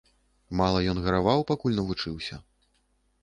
[0.59, 2.39] Мала ён гараваў, пакуль навучыўся?